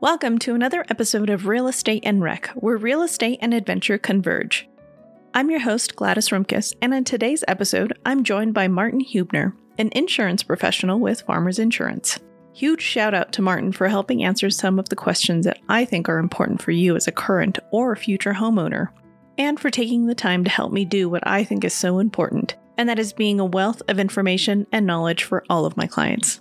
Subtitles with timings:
[0.00, 4.68] Welcome to another episode of Real Estate and Rec, where real estate and adventure converge.
[5.34, 9.88] I'm your host, Gladys Rimkus, and in today's episode, I'm joined by Martin Huebner, an
[9.96, 12.20] insurance professional with Farmers Insurance.
[12.52, 16.08] Huge shout out to Martin for helping answer some of the questions that I think
[16.08, 18.90] are important for you as a current or future homeowner,
[19.36, 22.54] and for taking the time to help me do what I think is so important,
[22.76, 26.40] and that is being a wealth of information and knowledge for all of my clients.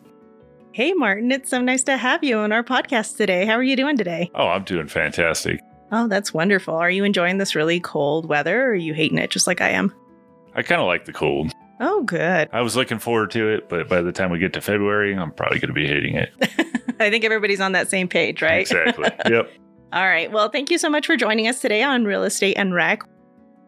[0.78, 3.48] Hey, Martin, it's so nice to have you on our podcast today.
[3.48, 4.30] How are you doing today?
[4.36, 5.60] Oh, I'm doing fantastic.
[5.92, 6.76] Oh, that's wonderful.
[6.76, 9.70] Are you enjoying this really cold weather or are you hating it just like I
[9.70, 9.92] am?
[10.54, 11.52] I kind of like the cold.
[11.80, 12.48] Oh, good.
[12.52, 15.32] I was looking forward to it, but by the time we get to February, I'm
[15.32, 16.30] probably going to be hating it.
[17.00, 18.62] I think everybody's on that same page, right?
[18.62, 19.10] Exactly.
[19.28, 19.52] yep.
[19.94, 20.32] All right.
[20.32, 23.02] Well, thank you so much for joining us today on Real Estate and Rec.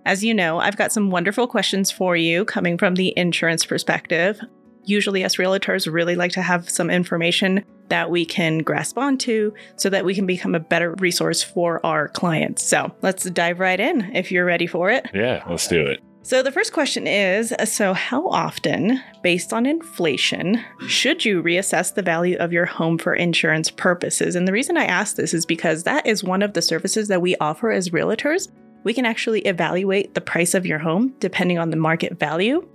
[0.05, 4.39] As you know, I've got some wonderful questions for you coming from the insurance perspective
[4.85, 9.89] usually us realtors really like to have some information that we can grasp onto so
[9.89, 12.63] that we can become a better resource for our clients.
[12.63, 15.09] So let's dive right in if you're ready for it.
[15.13, 16.01] Yeah, let's do it.
[16.21, 22.01] So, the first question is So, how often, based on inflation, should you reassess the
[22.01, 24.35] value of your home for insurance purposes?
[24.35, 27.21] And the reason I ask this is because that is one of the services that
[27.21, 28.49] we offer as realtors.
[28.83, 32.67] We can actually evaluate the price of your home depending on the market value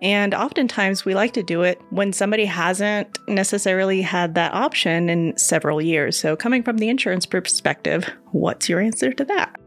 [0.00, 5.36] and oftentimes we like to do it when somebody hasn't necessarily had that option in
[5.36, 6.16] several years.
[6.16, 9.58] So, coming from the insurance perspective, what's your answer to that?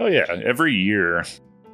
[0.00, 0.24] Oh, yeah.
[0.44, 1.24] Every year,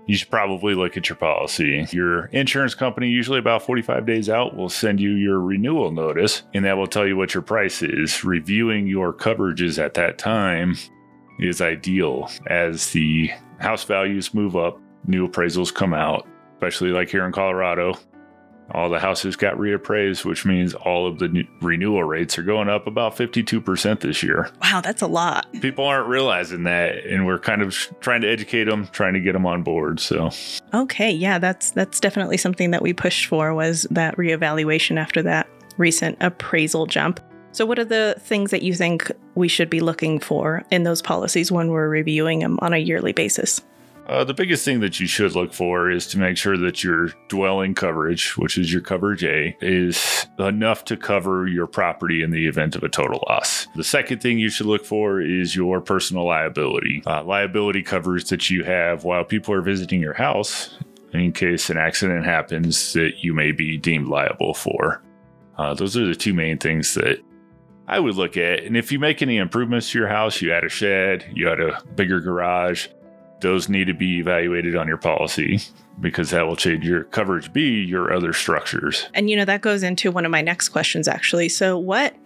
[0.06, 1.86] you should probably look at your policy.
[1.92, 6.64] Your insurance company, usually about 45 days out, will send you your renewal notice, and
[6.64, 8.24] that will tell you what your price is.
[8.24, 10.76] Reviewing your coverages at that time
[11.38, 16.26] is ideal as the house values move up, new appraisals come out
[16.62, 17.98] especially like here in Colorado.
[18.70, 22.86] All the houses got reappraised, which means all of the renewal rates are going up
[22.86, 24.48] about 52% this year.
[24.62, 25.52] Wow, that's a lot.
[25.60, 29.32] People aren't realizing that and we're kind of trying to educate them, trying to get
[29.32, 30.30] them on board, so.
[30.72, 35.48] Okay, yeah, that's that's definitely something that we pushed for was that reevaluation after that
[35.76, 37.18] recent appraisal jump.
[37.50, 41.02] So what are the things that you think we should be looking for in those
[41.02, 43.60] policies when we're reviewing them on a yearly basis?
[44.06, 47.08] Uh, the biggest thing that you should look for is to make sure that your
[47.28, 52.46] dwelling coverage, which is your coverage A, is enough to cover your property in the
[52.46, 53.68] event of a total loss.
[53.76, 57.02] The second thing you should look for is your personal liability.
[57.06, 60.76] Uh, liability coverage that you have while people are visiting your house
[61.12, 65.02] in case an accident happens that you may be deemed liable for.
[65.58, 67.20] Uh, those are the two main things that
[67.86, 68.64] I would look at.
[68.64, 71.60] And if you make any improvements to your house, you add a shed, you add
[71.60, 72.88] a bigger garage,
[73.42, 75.60] those need to be evaluated on your policy
[76.00, 79.08] because that will change your coverage B, your other structures.
[79.14, 81.48] And you know, that goes into one of my next questions actually.
[81.48, 82.16] So, what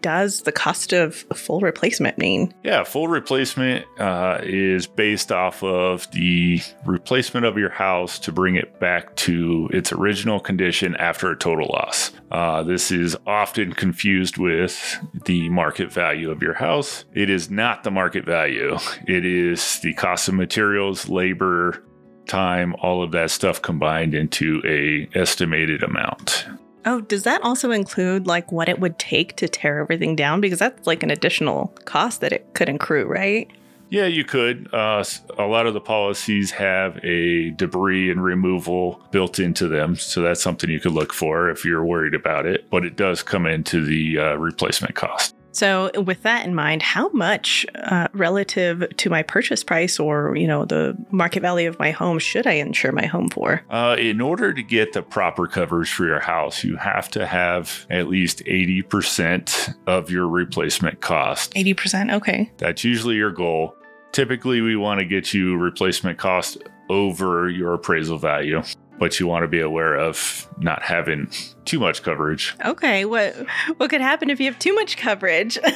[0.00, 2.52] does the cost of full replacement mean?
[2.64, 8.56] Yeah, full replacement uh, is based off of the replacement of your house to bring
[8.56, 12.12] it back to its original condition after a total loss.
[12.30, 17.04] Uh, this is often confused with the market value of your house.
[17.14, 21.84] It is not the market value, it is the cost of materials, labor,
[22.26, 26.46] time, all of that stuff combined into a estimated amount.
[26.86, 30.40] Oh, does that also include like what it would take to tear everything down?
[30.40, 33.50] Because that's like an additional cost that it could accrue, right?
[33.90, 34.72] Yeah, you could.
[34.74, 35.04] Uh,
[35.38, 39.96] a lot of the policies have a debris and removal built into them.
[39.96, 42.68] So that's something you could look for if you're worried about it.
[42.70, 45.33] But it does come into the uh, replacement cost.
[45.54, 50.46] So, with that in mind, how much uh, relative to my purchase price or you
[50.46, 53.62] know the market value of my home should I insure my home for?
[53.70, 57.86] Uh, in order to get the proper coverage for your house, you have to have
[57.88, 61.52] at least eighty percent of your replacement cost.
[61.56, 62.50] Eighty percent, okay.
[62.58, 63.76] That's usually your goal.
[64.12, 68.62] Typically, we want to get you replacement cost over your appraisal value
[68.98, 71.30] but you want to be aware of not having
[71.64, 72.54] too much coverage.
[72.64, 73.34] Okay, what
[73.76, 75.58] what could happen if you have too much coverage?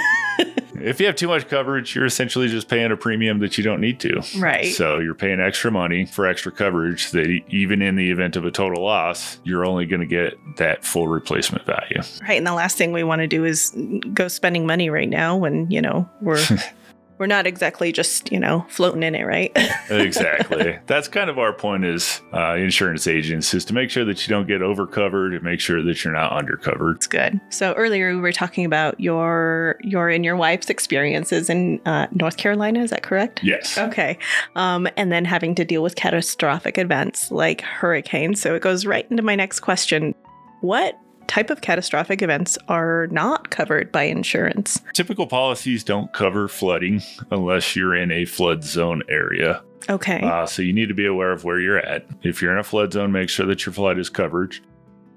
[0.80, 3.80] if you have too much coverage, you're essentially just paying a premium that you don't
[3.80, 4.22] need to.
[4.38, 4.72] Right.
[4.72, 8.50] So you're paying extra money for extra coverage that even in the event of a
[8.50, 12.00] total loss, you're only going to get that full replacement value.
[12.22, 13.76] Right, and the last thing we want to do is
[14.12, 16.44] go spending money right now when, you know, we're
[17.18, 19.56] we're not exactly just you know floating in it right?
[19.90, 20.78] Exactly.
[20.86, 24.30] That's kind of our point as uh, insurance agents is to make sure that you
[24.30, 26.96] don't get overcovered and make sure that you're not undercovered.
[26.96, 27.40] It's good.
[27.48, 32.36] So earlier we were talking about your your and your wife's experiences in uh, north
[32.36, 33.42] carolina is that correct?
[33.42, 33.78] Yes.
[33.78, 34.18] Okay.
[34.56, 38.40] Um, and then having to deal with catastrophic events like hurricanes.
[38.40, 40.14] So it goes right into my next question.
[40.60, 40.98] What
[41.28, 44.80] type of catastrophic events are not covered by insurance?
[44.94, 49.62] Typical policies don't cover flooding unless you're in a flood zone area.
[49.88, 50.20] Okay.
[50.20, 52.04] Uh, so you need to be aware of where you're at.
[52.22, 54.56] If you're in a flood zone, make sure that your flood is covered.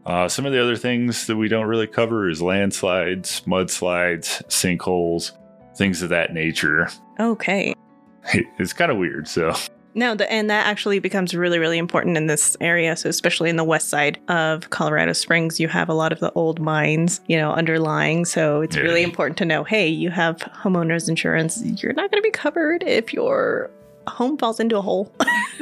[0.06, 5.32] Uh, some of the other things that we don't really cover is landslides, mudslides, sinkholes,
[5.76, 6.90] things of that nature.
[7.20, 7.74] okay.
[8.60, 9.28] It's kind of weird.
[9.28, 9.56] So
[9.94, 12.96] No, the, and that actually becomes really, really important in this area.
[12.96, 16.32] So, especially in the west side of Colorado Springs, you have a lot of the
[16.32, 18.24] old mines, you know, underlying.
[18.26, 18.84] So, it's Yeah.
[18.84, 21.62] really important to know hey, you have homeowners insurance.
[21.84, 23.70] You're not going to be covered if your
[24.08, 25.14] home falls into a hole.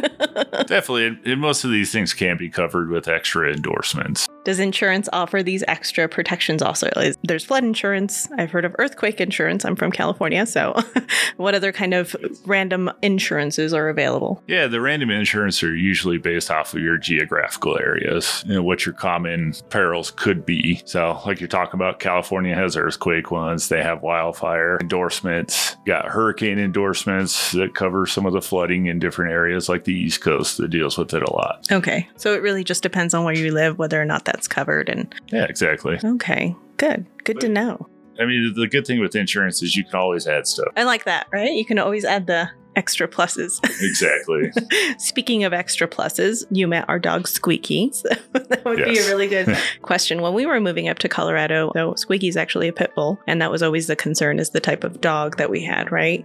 [0.68, 4.29] definitely, and- most of these things can be covered with extra endorsements.
[4.46, 6.90] Does insurance offer these extra protections also?
[7.24, 8.28] There's flood insurance.
[8.38, 9.66] I've heard of earthquake insurance.
[9.66, 10.46] I'm from California.
[10.46, 10.80] So,
[11.38, 12.16] what other kind of
[12.46, 14.42] random insurances are available?
[14.48, 18.94] Yeah, the random insurance are usually based off of your geographical areas and what your
[18.94, 20.82] common perils could be.
[20.86, 26.60] So, like you're talking about, California has earthquake ones, they have wildfire endorsements, got hurricane
[26.60, 30.70] endorsements that cover some of the flooding in different areas, like the East Coast that
[30.70, 31.68] deals with it a lot.
[31.72, 32.08] Okay.
[32.16, 34.90] So, it really just depends on where you live, whether or not that's covered.
[34.90, 35.98] And Yeah, exactly.
[36.04, 37.06] okay, good.
[37.24, 37.88] Good to know.
[38.20, 40.68] I mean, the good thing with insurance is you can always add stuff.
[40.76, 41.52] I like that, right?
[41.54, 43.60] You can always add the extra pluses.
[43.82, 44.52] Exactly.
[45.00, 47.92] Speaking of extra pluses, you met our dog Squeaky.
[47.94, 50.22] So that would be a really good question.
[50.22, 53.52] When we were moving up to Colorado, so Squeaky's actually a pit bull, and that
[53.52, 56.24] was always the concern is the type of dog that we had, right?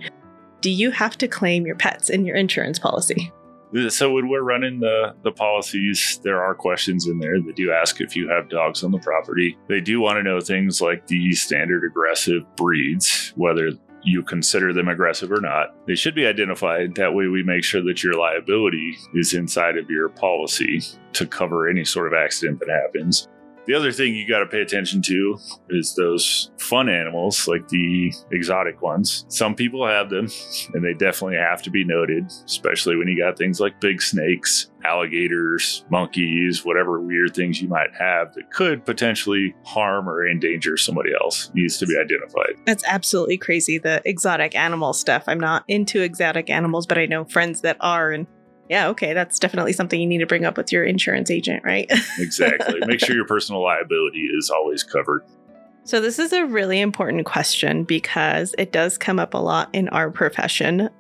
[0.61, 3.33] Do you have to claim your pets in your insurance policy?
[3.89, 8.01] So when we're running the the policies, there are questions in there that do ask
[8.01, 9.59] if you have dogs on the property.
[9.69, 13.71] They do want to know things like the standard aggressive breeds, whether
[14.05, 15.75] you consider them aggressive or not.
[15.87, 16.95] They should be identified.
[16.95, 20.83] That way we make sure that your liability is inside of your policy
[21.15, 23.29] to cover any sort of accident that happens.
[23.67, 25.39] The other thing you got to pay attention to
[25.71, 29.25] is those fun animals, like the exotic ones.
[29.29, 30.29] Some people have them,
[30.75, 34.71] and they definitely have to be noted, especially when you got things like big snakes,
[34.85, 41.11] alligators, monkeys, whatever weird things you might have that could potentially harm or endanger somebody
[41.23, 42.55] else needs to be identified.
[42.67, 43.79] That's absolutely crazy.
[43.79, 45.25] The exotic animal stuff.
[45.27, 48.11] I'm not into exotic animals, but I know friends that are.
[48.11, 48.27] And
[48.75, 51.89] yeah, okay, that's definitely something you need to bring up with your insurance agent, right?
[52.19, 52.81] Exactly.
[52.87, 55.25] Make sure your personal liability is always covered.
[55.85, 59.89] So, this is a really important question because it does come up a lot in
[59.91, 60.91] our profession.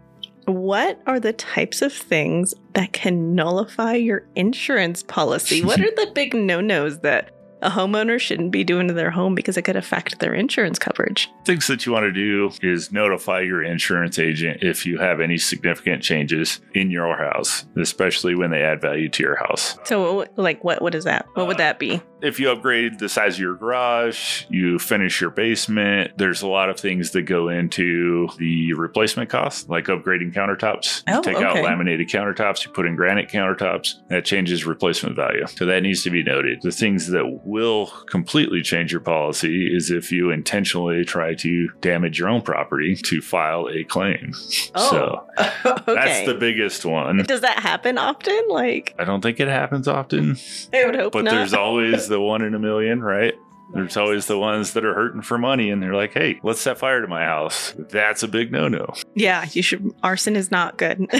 [0.44, 5.65] What are the types of things that can nullify your insurance policy?
[5.65, 7.31] What are the big no nos that
[7.64, 11.31] a homeowner shouldn't be doing to their home because it could affect their insurance coverage?
[11.44, 15.38] Things that you want to do is notify your insurance agent if you have any
[15.38, 19.78] significant changes in your house, especially when they add value to your house.
[19.84, 21.26] So, like, what what is that?
[21.34, 22.00] What would uh, that be?
[22.25, 26.70] if you upgrade the size of your garage, you finish your basement, there's a lot
[26.70, 31.02] of things that go into the replacement cost, like upgrading countertops.
[31.06, 35.46] You Oh, take out laminated countertops, you put in granite countertops, that changes replacement value.
[35.46, 36.62] So that needs to be noted.
[36.62, 42.18] The things that will completely change your policy is if you intentionally try to damage
[42.18, 44.32] your own property to file a claim.
[44.74, 44.90] Oh.
[44.90, 45.24] So
[45.64, 45.94] okay.
[45.94, 47.18] that's the biggest one.
[47.18, 48.42] Does that happen often?
[48.48, 50.36] Like, I don't think it happens often.
[50.72, 51.30] I would hope But not.
[51.30, 53.34] there's always the one in a million, right?
[53.72, 56.76] There's always the ones that are hurting for money and they're like, hey, let's set
[56.78, 57.73] fire to my house.
[57.78, 58.94] That's a big no no.
[59.14, 59.94] yeah, you should.
[60.02, 61.06] Arson is not good.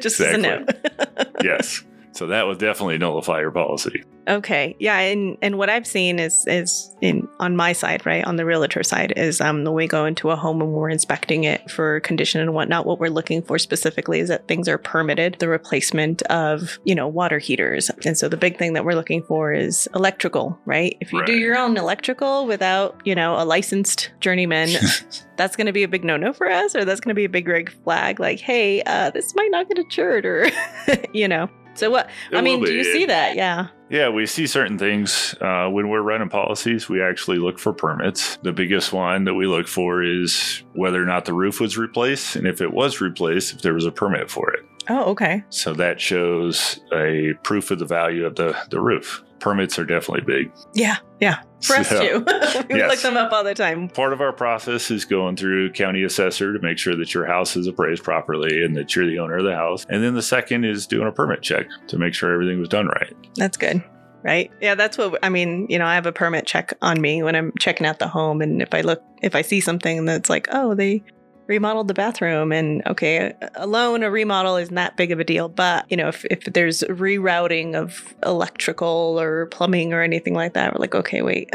[0.00, 0.68] Just as a note.
[1.42, 1.84] yes.
[2.12, 4.04] So that would definitely nullify your policy.
[4.28, 4.76] Okay.
[4.78, 8.44] Yeah, and and what I've seen is is in on my side, right, on the
[8.44, 12.00] realtor side, is um when we go into a home and we're inspecting it for
[12.00, 16.22] condition and whatnot, what we're looking for specifically is that things are permitted, the replacement
[16.22, 17.90] of, you know, water heaters.
[18.04, 20.96] And so the big thing that we're looking for is electrical, right?
[21.00, 24.68] If you do your own electrical without, you know, a licensed journeyman,
[25.36, 27.28] that's going to be a big no-no for us or that's going to be a
[27.28, 30.48] big red flag like, hey, uh, this might not get insured or,
[31.12, 31.48] you know.
[31.74, 32.10] So what?
[32.30, 33.36] It I mean, do you see that?
[33.36, 33.68] Yeah.
[33.88, 36.88] Yeah, we see certain things uh, when we're running policies.
[36.88, 38.36] We actually look for permits.
[38.42, 42.36] The biggest one that we look for is whether or not the roof was replaced,
[42.36, 44.64] and if it was replaced, if there was a permit for it.
[44.88, 45.44] Oh, okay.
[45.50, 49.22] So that shows a proof of the value of the, the roof.
[49.42, 50.52] Permits are definitely big.
[50.72, 51.42] Yeah, yeah.
[51.62, 52.18] For us So, too.
[52.70, 52.90] we yes.
[52.90, 53.88] look them up all the time.
[53.88, 57.56] Part of our process is going through county assessor to make sure that your house
[57.56, 59.84] is appraised properly and that you're the owner of the house.
[59.88, 62.86] And then the second is doing a permit check to make sure everything was done
[62.86, 63.12] right.
[63.34, 63.82] That's good.
[64.22, 64.52] Right?
[64.60, 65.66] Yeah, that's what I mean.
[65.68, 68.40] You know, I have a permit check on me when I'm checking out the home.
[68.40, 71.02] And if I look, if I see something that's like, oh, they
[71.46, 75.48] remodeled the bathroom and okay, alone a remodel isn't that big of a deal.
[75.48, 80.72] But, you know, if, if there's rerouting of electrical or plumbing or anything like that,
[80.74, 81.50] we're like, okay, wait.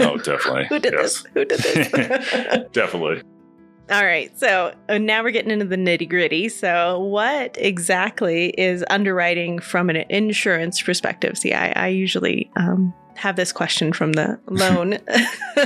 [0.00, 0.66] Oh, definitely.
[0.66, 1.22] Who did Yes.
[1.22, 1.26] this?
[1.34, 1.88] Who did this?
[2.72, 3.22] Definitely.
[3.90, 4.36] All right.
[4.38, 6.48] So uh, now we're getting into the nitty gritty.
[6.48, 11.36] So, what exactly is underwriting from an insurance perspective?
[11.36, 14.98] See, I, I usually um, have this question from the loan,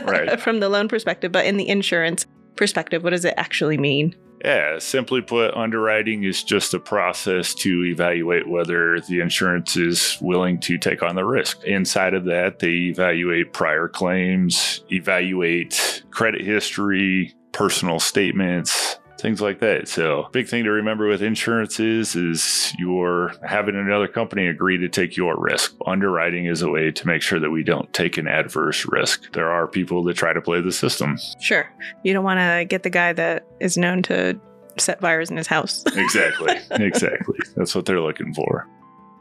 [0.04, 0.40] Right.
[0.40, 2.26] from the loan perspective, but in the insurance
[2.58, 4.14] perspective, what does it actually mean?
[4.44, 10.60] Yeah, simply put, underwriting is just a process to evaluate whether the insurance is willing
[10.60, 11.64] to take on the risk.
[11.64, 19.88] Inside of that, they evaluate prior claims, evaluate credit history, personal statements, things like that.
[19.88, 24.88] So, big thing to remember with insurance is is you're having another company agree to
[24.88, 25.74] take your risk.
[25.86, 29.32] Underwriting is a way to make sure that we don't take an adverse risk.
[29.32, 31.18] There are people that try to play the system.
[31.40, 31.70] Sure.
[32.04, 34.38] You don't want to get the guy that is known to
[34.78, 35.84] set fires in his house.
[35.96, 36.56] Exactly.
[36.70, 37.38] exactly.
[37.56, 38.66] That's what they're looking for.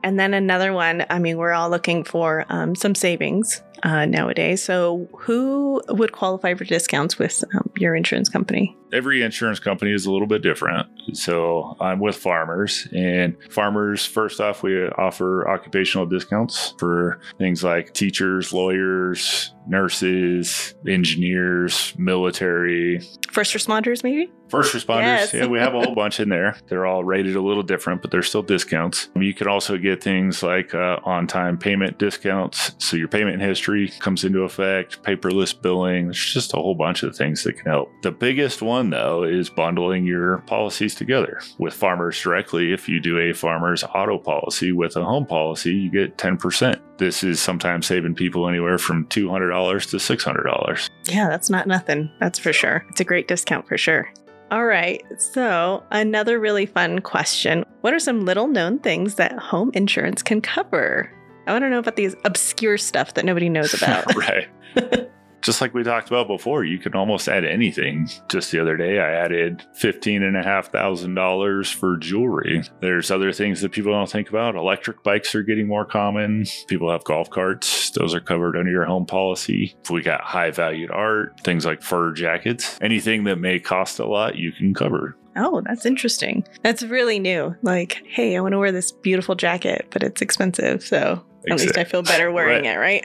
[0.03, 4.63] And then another one, I mean, we're all looking for um, some savings uh, nowadays.
[4.63, 8.77] So, who would qualify for discounts with um, your insurance company?
[8.93, 10.87] every insurance company is a little bit different.
[11.13, 17.93] So I'm with farmers, and farmers, first off, we offer occupational discounts for things like
[17.93, 24.31] teachers, lawyers, nurses, engineers, military, First responders, maybe?
[24.49, 25.33] First responders, Yes.
[25.33, 26.57] yeah, we have a whole bunch in there.
[26.67, 29.09] They're all rated a little different, but they're still discounts.
[29.15, 32.71] You can also get things like uh, on time payment discounts.
[32.79, 33.66] So your payment history
[33.99, 36.05] comes into effect, paperless billing.
[36.05, 37.91] There's just a whole bunch of things that can help.
[38.01, 42.73] The biggest one, though, is bundling your policies together with farmers directly.
[42.73, 46.79] If you do a farmer's auto policy with a home policy, you get 10%.
[46.97, 50.89] This is sometimes saving people anywhere from $200 to $600.
[51.05, 52.09] Yeah, that's not nothing.
[52.19, 52.85] That's for sure.
[52.89, 54.11] It's a great discount for sure.
[54.49, 55.03] All right.
[55.19, 60.41] So, another really fun question What are some little known things that home insurance can
[60.41, 61.11] cover?
[61.47, 64.13] I want to know about these obscure stuff that nobody knows about.
[64.15, 64.49] right.
[65.43, 68.09] Just like we talked about before, you can almost add anything.
[68.27, 72.63] Just the other day, I added fifteen and a half thousand dollars for jewelry.
[72.81, 74.55] There's other things that people don't think about.
[74.55, 76.43] Electric bikes are getting more common.
[76.67, 79.73] People have golf carts; those are covered under your home policy.
[79.83, 84.05] If we got high valued art, things like fur jackets, anything that may cost a
[84.05, 85.15] lot, you can cover.
[85.37, 86.45] Oh, that's interesting.
[86.63, 87.55] That's really new.
[87.61, 90.83] Like, hey, I want to wear this beautiful jacket, but it's expensive.
[90.83, 93.03] So at least I feel better wearing it, right?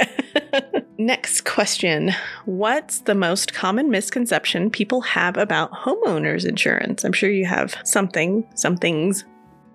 [0.99, 2.13] Next question
[2.45, 7.05] What's the most common misconception people have about homeowners insurance?
[7.05, 9.25] I'm sure you have something, some things.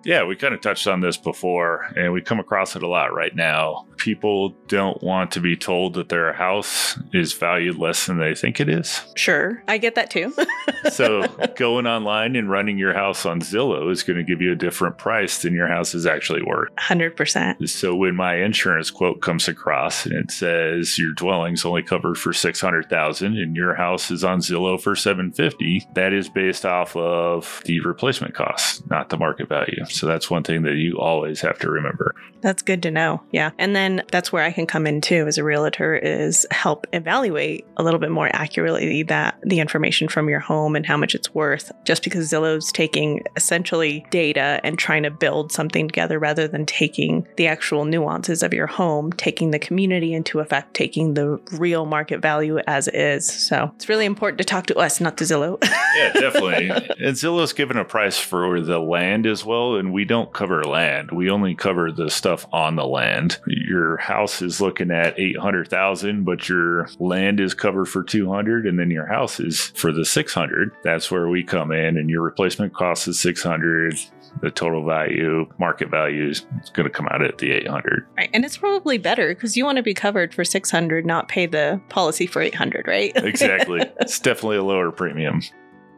[0.03, 3.13] Yeah, we kind of touched on this before, and we come across it a lot
[3.13, 3.85] right now.
[3.97, 8.59] People don't want to be told that their house is valued less than they think
[8.59, 9.01] it is.
[9.15, 10.33] Sure, I get that too.
[10.91, 14.55] So, going online and running your house on Zillow is going to give you a
[14.55, 16.73] different price than your house is actually worth.
[16.75, 17.67] 100%.
[17.67, 22.31] So, when my insurance quote comes across and it says your dwelling's only covered for
[22.31, 27.79] 600,000 and your house is on Zillow for 750, that is based off of the
[27.81, 29.83] replacement cost, not the market value.
[29.89, 32.15] So, that's one thing that you always have to remember.
[32.41, 33.21] That's good to know.
[33.31, 33.51] Yeah.
[33.57, 37.65] And then that's where I can come in too as a realtor is help evaluate
[37.77, 41.33] a little bit more accurately that the information from your home and how much it's
[41.33, 41.71] worth.
[41.85, 47.27] Just because Zillow's taking essentially data and trying to build something together rather than taking
[47.37, 52.21] the actual nuances of your home, taking the community into effect, taking the real market
[52.21, 53.25] value as is.
[53.25, 55.57] So it's really important to talk to us, not to Zillow.
[55.97, 56.69] Yeah, definitely.
[56.69, 61.11] and Zillow's given a price for the land as well, and we don't cover land.
[61.11, 63.39] We only cover the stuff on the land.
[63.77, 68.27] Your house is looking at eight hundred thousand, but your land is covered for two
[68.27, 70.71] hundred, and then your house is for the six hundred.
[70.83, 73.95] That's where we come in, and your replacement cost is six hundred.
[74.41, 76.41] The total value, market value, is
[76.73, 78.07] going to come out at the eight hundred.
[78.17, 78.31] right.
[78.33, 81.79] And it's probably better because you want to be covered for 600, not pay the
[81.89, 83.11] policy for 800, right?
[83.23, 83.81] Exactly.
[83.99, 85.41] it's definitely a lower premium.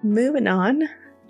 [0.03, 0.83] Moving on.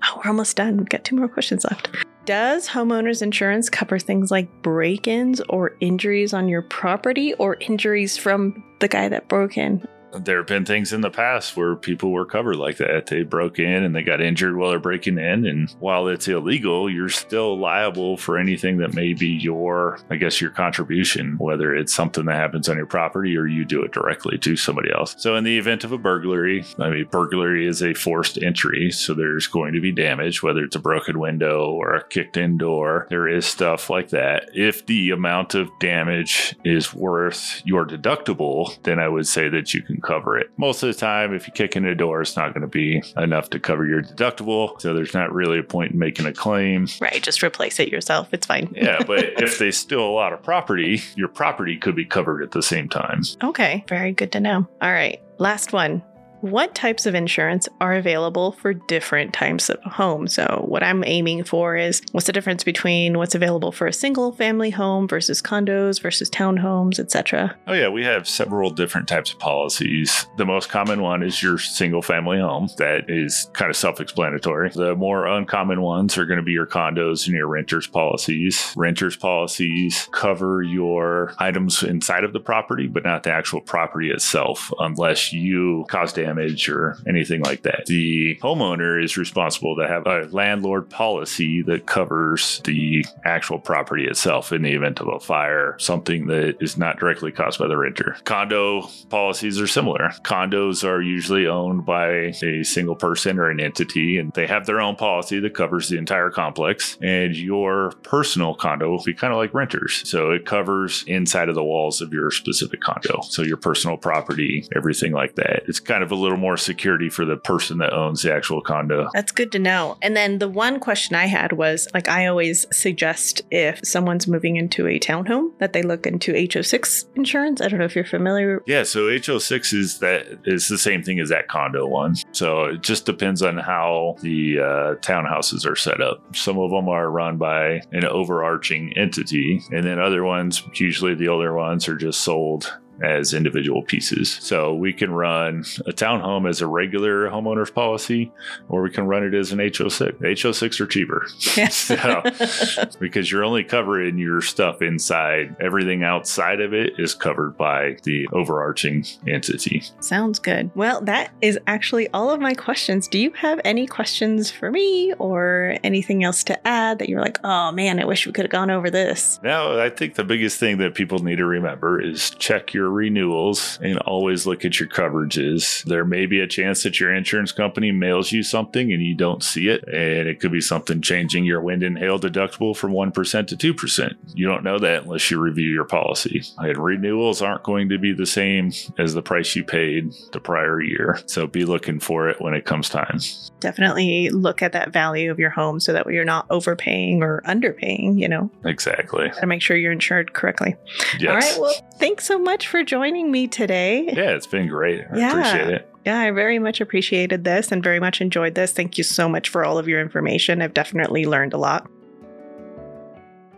[0.04, 0.78] Oh, we're almost done.
[0.78, 1.90] We've got two more questions left.
[2.30, 8.18] Does homeowners insurance cover things like break ins or injuries on your property or injuries
[8.18, 9.84] from the guy that broke in?
[10.12, 13.08] There have been things in the past where people were covered like that.
[13.08, 15.46] They broke in and they got injured while they're breaking in.
[15.46, 20.42] And while it's illegal, you're still liable for anything that may be your, I guess,
[20.42, 24.38] your contribution, whether it's something that happens on your property or you do it directly
[24.40, 25.16] to somebody else.
[25.18, 28.92] So, in the event of a burglary, I mean, burglary is a forced entry.
[28.92, 32.58] So, there's going to be damage, whether it's a broken window or a kicked in
[32.58, 33.08] door.
[33.10, 34.50] There is stuff like that.
[34.54, 39.82] If the amount of damage is worth your deductible, then I would say that you
[39.82, 40.50] can can cover it.
[40.58, 43.02] Most of the time, if you kick in a door, it's not going to be
[43.18, 44.80] enough to cover your deductible.
[44.82, 46.88] So there's not really a point in making a claim.
[47.02, 47.22] Right.
[47.22, 48.30] Just replace it yourself.
[48.32, 48.74] It's fine.
[48.76, 48.98] Yeah.
[49.10, 52.62] But if they steal a lot of property, your property could be covered at the
[52.62, 53.24] same time.
[53.44, 53.84] Okay.
[53.88, 54.68] Very good to know.
[54.82, 55.20] All right.
[55.40, 56.04] Last one.
[56.42, 60.34] What types of insurance are available for different types of homes?
[60.36, 64.32] So, what I'm aiming for is what's the difference between what's available for a single
[64.32, 67.58] family home versus condos versus townhomes, etc.
[67.68, 67.90] Oh, yeah.
[67.90, 70.28] We have several different types of policies.
[70.38, 72.70] The most common one is your single family home.
[72.78, 74.70] That is kind of self explanatory.
[74.70, 78.74] The more uncommon ones are going to be your condos and your renters policies.
[78.78, 84.72] Renters policies cover your items inside of the property, but not the actual property itself,
[84.80, 87.86] unless you cause damage damage or anything like that.
[87.88, 94.52] The homeowner is responsible to have a landlord policy that covers the actual property itself
[94.52, 98.18] in the event of a fire, something that is not directly caused by the renter.
[98.24, 100.12] Condo policies are similar.
[100.24, 104.82] Condos are usually owned by a single person or an entity, and they have their
[104.82, 106.98] own policy that covers the entire complex.
[107.02, 110.08] And your personal condo will be kind of like renters.
[110.10, 113.22] So it covers inside of the walls of your specific condo.
[113.24, 115.64] So your personal property, everything like that.
[115.68, 119.10] It's kind of a little more security for the person that owns the actual condo.
[119.14, 119.98] That's good to know.
[120.02, 124.56] And then the one question I had was like, I always suggest if someone's moving
[124.56, 127.62] into a townhome that they look into HO6 insurance.
[127.62, 128.62] I don't know if you're familiar.
[128.66, 132.16] Yeah, so HO6 is that is the same thing as that condo one.
[132.32, 136.36] So it just depends on how the uh, townhouses are set up.
[136.36, 141.28] Some of them are run by an overarching entity, and then other ones, usually the
[141.28, 144.38] older ones, are just sold as individual pieces.
[144.42, 148.32] So we can run a townhome as a regular homeowner's policy,
[148.68, 150.20] or we can run it as an HO6.
[150.20, 151.28] HO6 are cheaper.
[151.56, 151.68] Yeah.
[151.70, 157.98] so, because you're only covering your stuff inside, everything outside of it is covered by
[158.04, 159.84] the overarching entity.
[160.00, 160.72] Sounds good.
[160.76, 163.08] Well, that is actually all of my questions.
[163.08, 167.40] Do you have any questions for me or anything else to add that you're like,
[167.44, 169.40] oh man, I wish we could have gone over this?
[169.44, 173.80] No, I think the biggest thing that people need to remember is check your renewals
[173.82, 175.84] and always look at your coverages.
[175.84, 179.44] There may be a chance that your insurance company mails you something and you don't
[179.44, 183.48] see it, and it could be something changing your wind and hail deductible from 1%
[183.48, 184.16] to 2%.
[184.34, 186.44] You don't know that unless you review your policy.
[186.58, 190.82] And renewals aren't going to be the same as the price you paid the prior
[190.82, 191.20] year.
[191.26, 193.20] So be looking for it when it comes time.
[193.60, 198.20] Definitely look at that value of your home so that you're not overpaying or underpaying,
[198.20, 198.50] you know.
[198.66, 199.32] Exactly.
[199.40, 200.76] To make sure you're insured correctly.
[201.20, 201.30] Yes.
[201.30, 201.58] All right.
[201.60, 204.06] Well, thanks so much for joining me today.
[204.06, 205.06] Yeah, it's been great.
[205.12, 205.32] I Yeah.
[205.32, 205.90] appreciate it.
[206.06, 208.72] Yeah, I very much appreciated this and very much enjoyed this.
[208.72, 210.62] Thank you so much for all of your information.
[210.62, 211.88] I've definitely learned a lot.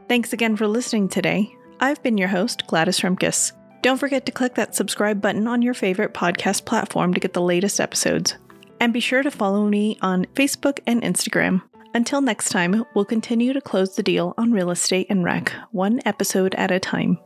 [0.10, 1.56] Thanks again for listening today.
[1.80, 3.54] I've been your host, Gladys Rimkus.
[3.82, 7.42] Don't forget to click that subscribe button on your favorite podcast platform to get the
[7.42, 8.38] latest episodes.
[8.80, 11.62] And be sure to follow me on Facebook and Instagram.
[11.94, 16.00] Until next time, we'll continue to close the deal on real estate and rec, one
[16.06, 17.18] episode at a time.